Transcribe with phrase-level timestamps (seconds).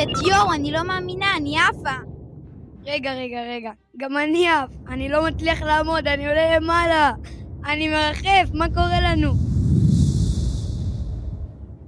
[0.00, 0.26] לרדת!
[0.26, 1.96] יואו, אני לא מאמינה, אני עפה!
[2.84, 3.70] רגע, רגע, רגע.
[3.96, 4.70] גם אני עף.
[4.88, 7.12] אני לא מצליח לעמוד, אני עולה למעלה.
[7.66, 9.32] אני מרחף, מה קורה לנו?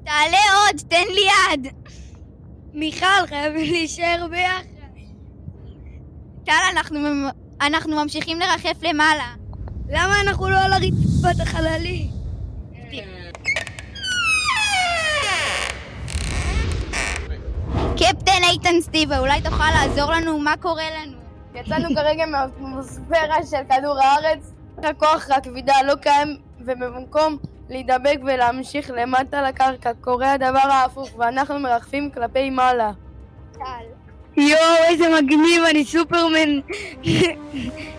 [0.05, 1.73] תעלה עוד, תן לי יד!
[2.75, 4.65] מיכל, חייבים להישאר ביחד.
[6.45, 6.99] טל, אנחנו,
[7.61, 9.35] אנחנו ממשיכים לרחף למעלה.
[9.91, 12.09] למה אנחנו לא על הרצפת החללי?
[18.53, 20.39] איתן סטיבה, אולי תוכל לעזור לנו?
[20.39, 21.17] מה קורה לנו?
[21.55, 24.53] יצאנו כרגע מהאטמוספירה של כדור הארץ.
[24.83, 27.37] הכוח הכבידה לא קיים, ובמקום
[27.69, 32.91] להידבק ולהמשיך למטה לקרקע, קורה הדבר ההפוך, ואנחנו מרחפים כלפי מעלה.
[33.53, 33.61] טל.
[34.37, 36.61] יואו, איזה מגניב, אני סופרמן.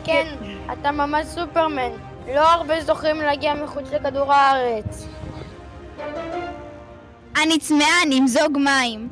[0.03, 0.35] כן,
[0.73, 1.91] אתה ממש סופרמן.
[2.27, 5.07] לא הרבה זוכים להגיע מחוץ לכדור הארץ.
[7.43, 9.09] אני צמאה, נמזוג מים.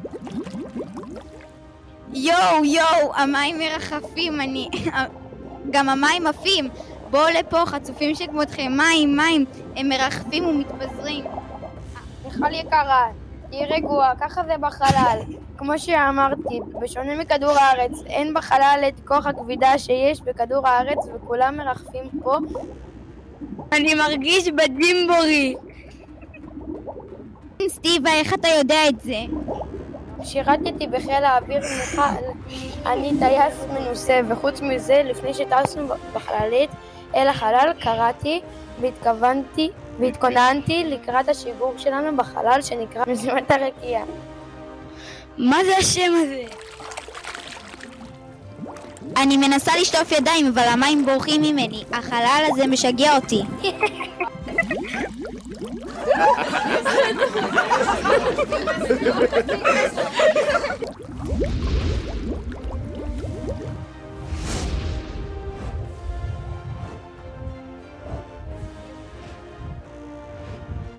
[2.13, 4.69] יואו, יואו, המים מרחפים, אני...
[5.71, 6.69] גם המים עפים.
[7.11, 8.71] בואו לפה, חצופים שכמותכם.
[8.77, 9.45] מים, מים.
[9.75, 11.25] הם מרחפים ומתפזרים.
[12.25, 13.07] מיכל יקרה,
[13.49, 15.19] תהיי רגועה, ככה זה בחלל.
[15.57, 22.09] כמו שאמרתי, בשונה מכדור הארץ, אין בחלל את כוח הכבידה שיש בכדור הארץ וכולם מרחפים
[22.23, 22.37] פה.
[23.71, 25.55] אני מרגיש בג'ימבורי.
[27.67, 29.17] סטיבה, איך אתה יודע את זה?
[30.23, 32.01] שירתתי בחיל האוויר מיכל,
[32.85, 36.69] אני טייס מנוסה, וחוץ מזה, לפני שטסנו בחללית
[37.15, 38.41] אל החלל, קראתי
[38.81, 43.99] והתכוונתי והתכוננתי לקראת השיגור שלנו בחלל שנקרא משימת הרקיע.
[45.37, 46.43] מה זה השם הזה?
[49.17, 51.83] אני מנסה לשטוף ידיים, אבל המים בורחים ממני.
[51.93, 53.41] החלל הזה משגע אותי.